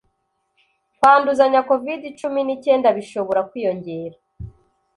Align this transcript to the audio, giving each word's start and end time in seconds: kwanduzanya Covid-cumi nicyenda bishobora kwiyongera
kwanduzanya 0.97 1.61
Covid-cumi 1.69 2.41
nicyenda 2.43 2.89
bishobora 2.97 3.41
kwiyongera 3.49 4.17